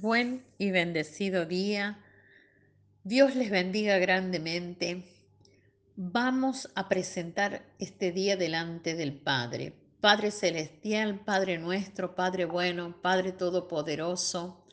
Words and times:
Buen 0.00 0.46
y 0.56 0.70
bendecido 0.70 1.44
día. 1.44 1.98
Dios 3.04 3.36
les 3.36 3.50
bendiga 3.50 3.98
grandemente. 3.98 5.04
Vamos 5.94 6.70
a 6.74 6.88
presentar 6.88 7.66
este 7.78 8.10
día 8.10 8.38
delante 8.38 8.94
del 8.94 9.12
Padre. 9.12 9.74
Padre 10.00 10.30
Celestial, 10.30 11.20
Padre 11.20 11.58
nuestro, 11.58 12.14
Padre 12.14 12.46
bueno, 12.46 12.96
Padre 13.02 13.32
Todopoderoso. 13.32 14.64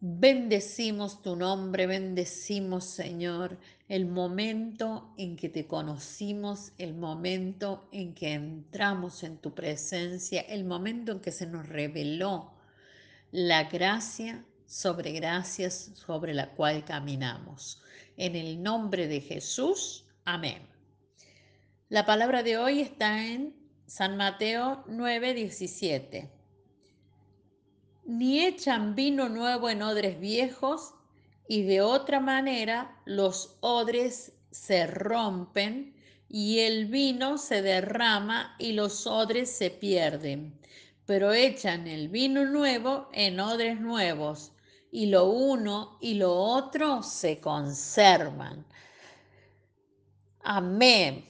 Bendecimos 0.00 1.20
tu 1.20 1.36
nombre, 1.36 1.86
bendecimos 1.86 2.84
Señor 2.84 3.58
el 3.86 4.06
momento 4.06 5.12
en 5.18 5.36
que 5.36 5.50
te 5.50 5.66
conocimos, 5.66 6.72
el 6.78 6.94
momento 6.94 7.86
en 7.92 8.14
que 8.14 8.32
entramos 8.32 9.22
en 9.24 9.36
tu 9.36 9.54
presencia, 9.54 10.40
el 10.40 10.64
momento 10.64 11.12
en 11.12 11.20
que 11.20 11.32
se 11.32 11.46
nos 11.46 11.68
reveló 11.68 12.55
la 13.32 13.64
gracia 13.64 14.44
sobre 14.66 15.12
gracias 15.12 15.90
sobre 15.94 16.34
la 16.34 16.50
cual 16.50 16.84
caminamos. 16.84 17.82
En 18.16 18.36
el 18.36 18.62
nombre 18.62 19.08
de 19.08 19.20
Jesús, 19.20 20.04
amén. 20.24 20.62
La 21.88 22.06
palabra 22.06 22.42
de 22.42 22.58
hoy 22.58 22.80
está 22.80 23.26
en 23.26 23.54
San 23.86 24.16
Mateo 24.16 24.84
9, 24.88 25.34
17. 25.34 26.30
Ni 28.06 28.44
echan 28.44 28.94
vino 28.94 29.28
nuevo 29.28 29.68
en 29.68 29.82
odres 29.82 30.18
viejos, 30.18 30.94
y 31.48 31.62
de 31.62 31.80
otra 31.80 32.18
manera 32.20 33.00
los 33.04 33.56
odres 33.60 34.32
se 34.50 34.86
rompen 34.86 35.94
y 36.28 36.60
el 36.60 36.86
vino 36.86 37.38
se 37.38 37.62
derrama 37.62 38.56
y 38.58 38.72
los 38.72 39.06
odres 39.06 39.50
se 39.50 39.70
pierden 39.70 40.58
pero 41.06 41.32
echan 41.32 41.86
el 41.86 42.08
vino 42.08 42.44
nuevo 42.44 43.08
en 43.12 43.38
odres 43.40 43.80
nuevos, 43.80 44.52
y 44.90 45.06
lo 45.06 45.26
uno 45.26 45.98
y 46.00 46.14
lo 46.14 46.34
otro 46.34 47.02
se 47.02 47.40
conservan. 47.40 48.66
Amén. 50.42 51.24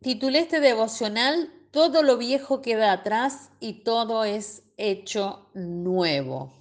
Titulé 0.00 0.40
este 0.40 0.60
devocional, 0.60 1.52
Todo 1.70 2.02
lo 2.02 2.18
viejo 2.18 2.62
queda 2.62 2.90
atrás 2.90 3.50
y 3.60 3.84
todo 3.84 4.24
es 4.24 4.64
hecho 4.76 5.48
nuevo. 5.54 6.52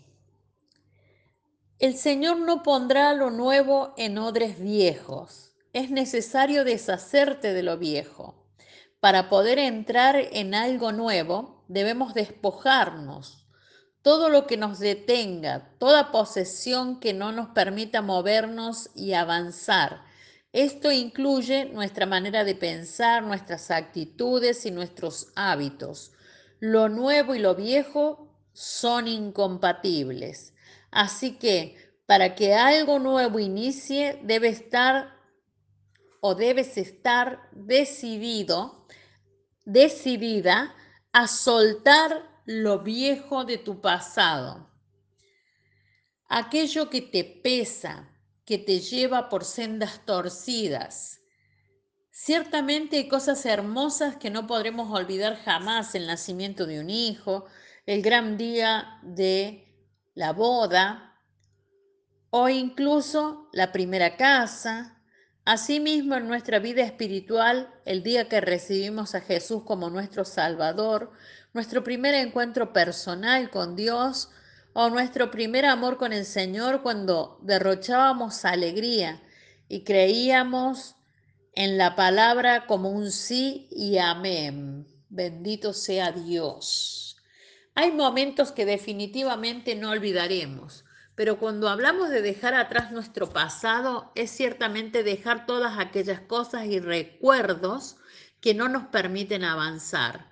El 1.80 1.96
Señor 1.96 2.38
no 2.40 2.62
pondrá 2.62 3.14
lo 3.14 3.32
nuevo 3.32 3.96
en 3.98 4.20
odres 4.20 4.60
viejos. 4.60 5.56
Es 5.74 5.90
necesario 5.90 6.64
deshacerte 6.64 7.54
de 7.54 7.64
lo 7.64 7.78
viejo. 7.78 8.36
Para 9.00 9.30
poder 9.30 9.58
entrar 9.58 10.18
en 10.18 10.54
algo 10.54 10.92
nuevo, 10.92 11.59
debemos 11.70 12.14
despojarnos. 12.14 13.46
Todo 14.02 14.28
lo 14.28 14.48
que 14.48 14.58
nos 14.58 14.80
detenga, 14.80 15.72
toda 15.78 16.12
posesión 16.12 17.00
que 17.00 17.14
no 17.14 17.32
nos 17.32 17.50
permita 17.50 18.02
movernos 18.02 18.90
y 18.96 19.14
avanzar. 19.14 20.02
Esto 20.52 20.92
incluye 20.92 21.66
nuestra 21.66 22.06
manera 22.06 22.44
de 22.44 22.56
pensar, 22.56 23.24
nuestras 23.24 23.72
actitudes 23.72 24.66
y 24.66 24.72
nuestros 24.72 25.28
hábitos. 25.36 26.12
Lo 26.60 26.90
nuevo 26.90 27.36
y 27.36 27.40
lo 27.40 27.56
viejo 27.56 28.36
son 28.52 29.08
incompatibles. 29.08 30.54
Así 30.92 31.38
que 31.38 31.78
para 32.08 32.34
que 32.34 32.56
algo 32.56 32.98
nuevo 32.98 33.38
inicie, 33.38 34.20
debe 34.24 34.48
estar 34.50 35.14
o 36.22 36.34
debes 36.36 36.78
estar 36.78 37.48
decidido 37.52 38.80
decidida 39.66 40.74
a 41.12 41.28
soltar 41.28 42.42
lo 42.46 42.80
viejo 42.80 43.46
de 43.46 43.58
tu 43.58 43.82
pasado, 43.82 44.70
aquello 46.28 46.90
que 46.90 47.02
te 47.02 47.24
pesa, 47.24 48.10
que 48.46 48.58
te 48.58 48.80
lleva 48.80 49.30
por 49.30 49.46
sendas 49.46 50.06
torcidas. 50.06 51.22
Ciertamente 52.12 52.98
hay 52.98 53.08
cosas 53.08 53.46
hermosas 53.46 54.18
que 54.18 54.30
no 54.30 54.48
podremos 54.48 54.92
olvidar 54.92 55.38
jamás, 55.38 55.96
el 55.96 56.08
nacimiento 56.08 56.66
de 56.66 56.80
un 56.80 56.90
hijo, 56.90 57.46
el 57.86 58.02
gran 58.02 58.38
día 58.38 59.00
de 59.04 59.66
la 60.16 60.34
boda 60.34 61.16
o 62.30 62.50
incluso 62.50 63.50
la 63.54 63.72
primera 63.72 64.18
casa, 64.18 64.99
Asimismo, 65.52 66.14
en 66.14 66.28
nuestra 66.28 66.60
vida 66.60 66.84
espiritual, 66.84 67.74
el 67.84 68.04
día 68.04 68.30
que 68.30 68.40
recibimos 68.40 69.16
a 69.16 69.22
Jesús 69.22 69.64
como 69.64 69.90
nuestro 69.90 70.24
Salvador, 70.24 71.12
nuestro 71.54 71.84
primer 71.84 72.14
encuentro 72.14 72.72
personal 72.72 73.50
con 73.50 73.76
Dios 73.76 74.30
o 74.74 74.92
nuestro 74.92 75.32
primer 75.32 75.66
amor 75.66 75.98
con 75.98 76.14
el 76.14 76.26
Señor 76.26 76.84
cuando 76.84 77.40
derrochábamos 77.42 78.46
alegría 78.46 79.24
y 79.68 79.84
creíamos 79.84 80.98
en 81.56 81.80
la 81.80 81.96
palabra 81.96 82.68
como 82.68 82.92
un 82.92 83.10
sí 83.10 83.68
y 83.72 83.98
amén. 83.98 84.86
Bendito 85.10 85.74
sea 85.74 86.12
Dios. 86.12 87.18
Hay 87.74 87.92
momentos 87.92 88.52
que 88.52 88.66
definitivamente 88.66 89.74
no 89.74 89.90
olvidaremos 89.90 90.86
pero 91.20 91.38
cuando 91.38 91.68
hablamos 91.68 92.10
de 92.10 92.22
dejar 92.22 92.54
atrás 92.54 92.94
nuestro 92.94 93.30
pasado, 93.30 94.10
es 94.16 94.32
ciertamente 94.32 95.04
dejar 95.04 95.46
todas 95.46 95.78
aquellas 95.78 96.22
cosas 96.22 96.68
y 96.68 96.80
recuerdos 96.80 97.98
que 98.40 98.54
no 98.54 98.70
nos 98.70 98.84
permiten 98.84 99.44
avanzar. 99.44 100.30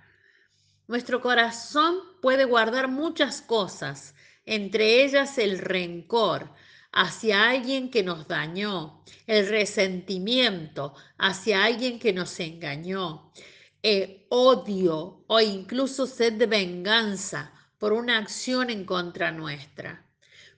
Nuestro 0.87 1.19
corazón 1.19 1.97
puede 2.21 2.45
guardar 2.45 2.87
muchas 2.87 3.41
cosas, 3.41 4.15
entre 4.45 5.03
ellas 5.03 5.37
el 5.37 5.59
rencor 5.59 6.53
hacia 6.93 7.49
alguien 7.49 7.91
que 7.91 8.03
nos 8.03 8.29
dañó, 8.29 9.03
el 9.25 9.45
resentimiento 9.49 10.93
hacia 11.17 11.65
alguien 11.65 11.99
que 11.99 12.13
nos 12.13 12.39
engañó, 12.39 13.33
el 13.81 14.25
odio 14.29 15.25
o 15.27 15.41
incluso 15.41 16.07
sed 16.07 16.35
de 16.35 16.45
venganza 16.45 17.51
por 17.77 17.91
una 17.91 18.19
acción 18.19 18.69
en 18.69 18.85
contra 18.85 19.33
nuestra. 19.33 20.06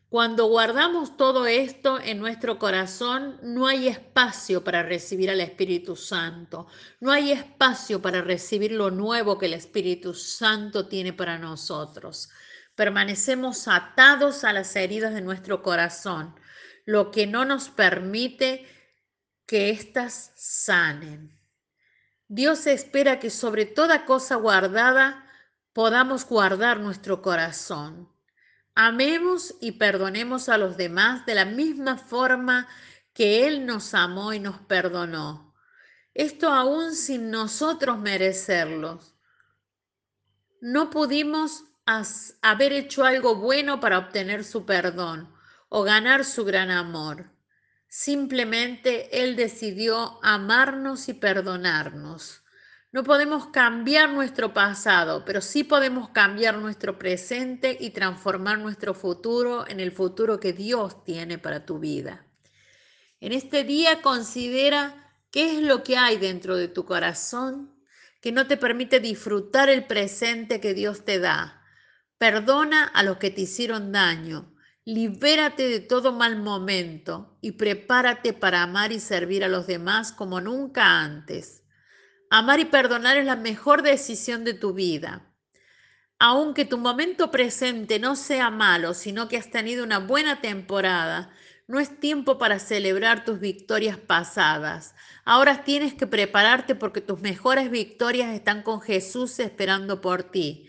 Cuando 0.10 0.48
guardamos 0.48 1.18
todo 1.18 1.46
esto 1.46 2.00
en 2.00 2.18
nuestro 2.18 2.58
corazón, 2.58 3.40
no 3.44 3.68
hay 3.68 3.88
espacio 3.88 4.64
para 4.64 4.82
recibir 4.82 5.30
al 5.30 5.40
Espíritu 5.40 5.96
Santo, 5.96 6.66
no 7.00 7.12
hay 7.12 7.32
espacio 7.32 8.02
para 8.02 8.24
recibir 8.24 8.72
lo 8.72 8.90
nuevo 8.90 9.38
que 9.38 9.46
el 9.46 9.54
Espíritu 9.54 10.16
Santo 10.16 10.88
tiene 10.88 11.14
para 11.14 11.38
nosotros. 11.38 12.32
Permanecemos 12.74 13.68
atados 13.68 14.44
a 14.44 14.52
las 14.52 14.76
heridas 14.76 15.14
de 15.14 15.22
nuestro 15.22 15.62
corazón, 15.62 16.34
lo 16.86 17.12
que 17.12 17.28
no 17.28 17.46
nos 17.46 17.70
permite 17.70 18.66
que 19.46 19.70
éstas 19.70 20.32
sanen. 20.36 21.40
Dios 22.28 22.66
espera 22.66 23.20
que 23.20 23.30
sobre 23.30 23.68
toda 23.68 24.06
cosa 24.06 24.38
guardada 24.38 25.30
podamos 25.72 26.26
guardar 26.26 26.80
nuestro 26.80 27.22
corazón 27.22 28.10
Amemos 28.82 29.56
y 29.60 29.74
perdonemos 29.74 30.48
a 30.48 30.58
los 30.58 30.78
demás 30.78 31.26
de 31.26 31.36
la 31.36 31.44
misma 31.44 31.98
forma 31.98 32.66
que 33.14 33.46
Él 33.46 33.66
nos 33.66 33.94
amó 33.94 34.32
y 34.32 34.40
nos 34.40 34.58
perdonó. 34.60 35.54
Esto 36.14 36.48
aún 36.48 36.96
sin 36.96 37.30
nosotros 37.30 38.00
merecerlos. 38.00 39.18
No 40.62 40.90
pudimos 40.92 41.66
haber 42.42 42.72
hecho 42.72 43.04
algo 43.04 43.36
bueno 43.36 43.82
para 43.82 43.98
obtener 43.98 44.46
su 44.46 44.66
perdón 44.66 45.30
o 45.68 45.84
ganar 45.84 46.24
su 46.24 46.46
gran 46.46 46.72
amor. 46.72 47.30
Simplemente 47.90 49.24
Él 49.24 49.36
decidió 49.36 50.24
amarnos 50.24 51.10
y 51.10 51.16
perdonarnos. 51.16 52.44
No 52.92 53.04
podemos 53.04 53.48
cambiar 53.48 54.10
nuestro 54.10 54.52
pasado, 54.52 55.24
pero 55.24 55.42
sí 55.42 55.64
podemos 55.64 56.10
cambiar 56.10 56.58
nuestro 56.58 56.98
presente 56.98 57.78
y 57.80 57.92
transformar 57.92 58.58
nuestro 58.58 58.96
futuro 58.96 59.68
en 59.68 59.80
el 59.80 59.92
futuro 59.92 60.40
que 60.40 60.54
Dios 60.54 61.04
tiene 61.04 61.38
para 61.38 61.68
tu 61.68 61.78
vida. 61.78 62.26
En 63.20 63.32
este 63.32 63.64
día 63.64 64.02
considera 64.02 65.14
qué 65.30 65.58
es 65.58 65.62
lo 65.62 65.84
que 65.84 65.98
hay 65.98 66.18
dentro 66.18 66.56
de 66.56 66.68
tu 66.68 66.86
corazón 66.86 67.76
que 68.22 68.32
no 68.32 68.48
te 68.48 68.58
permite 68.58 69.00
disfrutar 69.00 69.70
el 69.70 69.86
presente 69.86 70.60
que 70.60 70.74
Dios 70.74 71.06
te 71.06 71.20
da. 71.20 71.62
Perdona 72.18 72.86
a 72.86 73.04
los 73.04 73.18
que 73.18 73.30
te 73.30 73.42
hicieron 73.42 73.92
daño. 73.92 74.56
Libérate 74.84 75.68
de 75.68 75.80
todo 75.80 76.12
mal 76.12 76.42
momento 76.42 77.38
y 77.40 77.52
prepárate 77.52 78.34
para 78.34 78.64
amar 78.64 78.92
y 78.92 79.00
servir 79.00 79.44
a 79.44 79.48
los 79.48 79.68
demás 79.68 80.12
como 80.12 80.42
nunca 80.42 81.02
antes. 81.02 81.64
Amar 82.32 82.60
y 82.60 82.66
perdonar 82.66 83.18
es 83.18 83.26
la 83.26 83.36
mejor 83.36 83.82
decisión 83.82 84.44
de 84.44 84.54
tu 84.54 84.74
vida. 84.74 85.26
Aunque 86.20 86.64
tu 86.64 86.78
momento 86.78 87.32
presente 87.32 87.98
no 87.98 88.16
sea 88.16 88.52
malo, 88.52 88.94
sino 88.94 89.28
que 89.28 89.38
has 89.38 89.50
tenido 89.50 89.84
una 89.84 90.00
buena 90.00 90.40
temporada, 90.42 91.32
no 91.66 91.80
es 91.80 92.00
tiempo 92.00 92.38
para 92.38 92.60
celebrar 92.60 93.26
tus 93.26 93.40
victorias 93.40 93.98
pasadas. 93.98 94.94
Ahora 95.26 95.64
tienes 95.64 95.94
que 95.94 96.08
prepararte 96.08 96.76
porque 96.76 97.02
tus 97.02 97.20
mejores 97.20 97.72
victorias 97.72 98.34
están 98.34 98.64
con 98.64 98.82
Jesús 98.82 99.40
esperando 99.40 100.02
por 100.02 100.24
ti. 100.24 100.68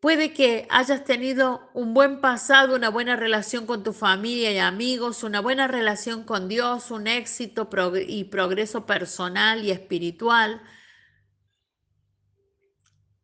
Puede 0.00 0.32
que 0.32 0.68
hayas 0.70 1.02
tenido 1.02 1.68
un 1.74 1.92
buen 1.92 2.20
pasado, 2.20 2.76
una 2.76 2.88
buena 2.88 3.16
relación 3.16 3.66
con 3.66 3.82
tu 3.82 3.92
familia 3.92 4.52
y 4.52 4.58
amigos, 4.58 5.24
una 5.24 5.40
buena 5.40 5.66
relación 5.66 6.22
con 6.22 6.48
Dios, 6.48 6.92
un 6.92 7.08
éxito 7.08 7.68
y 8.06 8.24
progreso 8.24 8.86
personal 8.86 9.64
y 9.64 9.72
espiritual. 9.72 10.62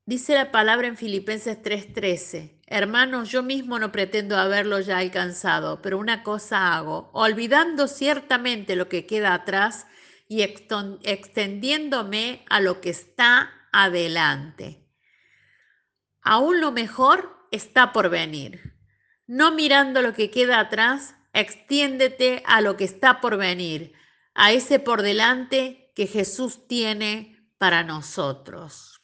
Dice 0.05 0.35
la 0.35 0.51
palabra 0.51 0.89
en 0.89 0.97
Filipenses 0.97 1.63
3:13, 1.63 2.61
hermanos, 2.67 3.31
yo 3.31 3.45
mismo 3.45 3.79
no 3.79 3.93
pretendo 3.93 4.37
haberlo 4.37 4.81
ya 4.81 4.99
alcanzado, 4.99 5.81
pero 5.81 5.97
una 5.97 6.25
cosa 6.25 6.77
hago, 6.77 7.09
olvidando 7.15 7.87
ciertamente 7.87 8.75
lo 8.75 8.89
que 8.89 9.07
queda 9.07 9.33
atrás 9.33 9.87
y 10.27 10.43
extendiéndome 10.43 12.45
a 12.51 12.61
lo 12.61 12.81
que 12.81 12.91
está 12.91 13.53
adelante. 13.73 14.84
Aún 16.25 16.61
lo 16.63 16.73
mejor 16.73 17.37
está 17.51 17.93
por 17.93 18.09
venir. 18.09 18.75
No 19.27 19.53
mirando 19.53 20.01
lo 20.01 20.15
que 20.15 20.31
queda 20.31 20.59
atrás, 20.59 21.15
extiéndete 21.35 22.43
a 22.47 22.63
lo 22.63 22.79
que 22.79 22.85
está 22.85 23.21
por 23.21 23.37
venir, 23.37 23.93
a 24.35 24.53
ese 24.53 24.79
por 24.79 25.03
delante 25.03 25.93
que 25.95 26.07
Jesús 26.07 26.67
tiene 26.67 27.47
para 27.59 27.85
nosotros. 27.85 29.03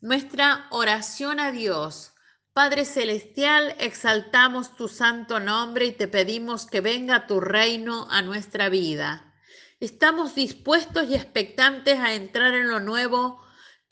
Nuestra 0.00 0.66
oración 0.70 1.38
a 1.38 1.52
Dios. 1.52 2.12
Padre 2.52 2.84
Celestial, 2.84 3.76
exaltamos 3.78 4.74
tu 4.74 4.88
santo 4.88 5.38
nombre 5.38 5.86
y 5.86 5.92
te 5.92 6.08
pedimos 6.08 6.66
que 6.66 6.80
venga 6.80 7.28
tu 7.28 7.40
reino 7.40 8.08
a 8.10 8.22
nuestra 8.22 8.68
vida. 8.68 9.32
Estamos 9.78 10.34
dispuestos 10.34 11.08
y 11.08 11.14
expectantes 11.14 11.98
a 11.98 12.14
entrar 12.14 12.54
en 12.54 12.68
lo 12.68 12.80
nuevo 12.80 13.40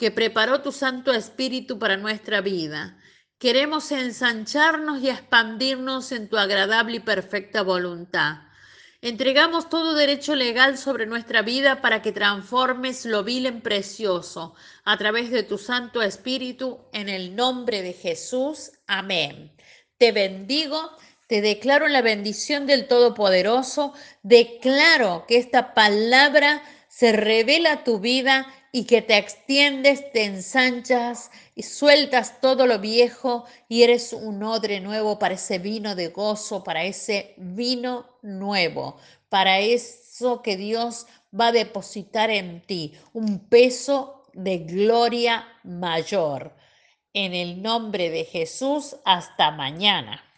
que 0.00 0.10
preparó 0.10 0.62
tu 0.62 0.72
Santo 0.72 1.12
Espíritu 1.12 1.78
para 1.78 1.98
nuestra 1.98 2.40
vida. 2.40 2.96
Queremos 3.38 3.92
ensancharnos 3.92 5.02
y 5.02 5.10
expandirnos 5.10 6.10
en 6.12 6.30
tu 6.30 6.38
agradable 6.38 6.96
y 6.96 7.00
perfecta 7.00 7.60
voluntad. 7.60 8.38
Entregamos 9.02 9.68
todo 9.68 9.92
derecho 9.92 10.34
legal 10.34 10.78
sobre 10.78 11.04
nuestra 11.04 11.42
vida 11.42 11.82
para 11.82 12.00
que 12.00 12.12
transformes 12.12 13.04
lo 13.04 13.24
vil 13.24 13.44
en 13.44 13.60
precioso 13.60 14.54
a 14.84 14.96
través 14.96 15.30
de 15.30 15.42
tu 15.42 15.58
Santo 15.58 16.00
Espíritu 16.00 16.80
en 16.94 17.10
el 17.10 17.36
nombre 17.36 17.82
de 17.82 17.92
Jesús. 17.92 18.72
Amén. 18.86 19.52
Te 19.98 20.12
bendigo, 20.12 20.92
te 21.26 21.42
declaro 21.42 21.88
la 21.88 22.00
bendición 22.00 22.66
del 22.66 22.88
Todopoderoso, 22.88 23.92
declaro 24.22 25.26
que 25.28 25.36
esta 25.36 25.74
palabra 25.74 26.62
se 26.88 27.12
revela 27.12 27.72
a 27.72 27.84
tu 27.84 28.00
vida 28.00 28.46
y 28.72 28.84
que 28.84 29.02
te 29.02 29.16
extiendes, 29.18 30.12
te 30.12 30.24
ensanchas 30.24 31.30
y 31.54 31.62
sueltas 31.62 32.40
todo 32.40 32.66
lo 32.66 32.78
viejo 32.78 33.44
y 33.68 33.82
eres 33.82 34.12
un 34.12 34.42
odre 34.42 34.80
nuevo 34.80 35.18
para 35.18 35.34
ese 35.34 35.58
vino 35.58 35.94
de 35.94 36.08
gozo, 36.08 36.62
para 36.62 36.84
ese 36.84 37.34
vino 37.36 38.06
nuevo, 38.22 38.96
para 39.28 39.58
eso 39.58 40.42
que 40.42 40.56
Dios 40.56 41.06
va 41.38 41.48
a 41.48 41.52
depositar 41.52 42.30
en 42.30 42.60
ti, 42.62 42.94
un 43.12 43.40
peso 43.48 44.24
de 44.32 44.58
gloria 44.58 45.46
mayor. 45.64 46.52
En 47.12 47.34
el 47.34 47.60
nombre 47.60 48.08
de 48.10 48.24
Jesús, 48.24 48.96
hasta 49.04 49.50
mañana. 49.50 50.29